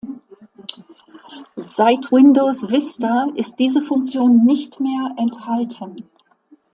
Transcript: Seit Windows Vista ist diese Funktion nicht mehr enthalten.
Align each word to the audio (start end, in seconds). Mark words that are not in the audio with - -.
Seit 1.57 2.11
Windows 2.11 2.71
Vista 2.71 3.27
ist 3.35 3.59
diese 3.59 3.83
Funktion 3.83 4.43
nicht 4.45 4.79
mehr 4.79 5.11
enthalten. 5.15 6.09